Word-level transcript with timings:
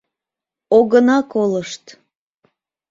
—Огына 0.77 1.17
колышт! 1.31 1.83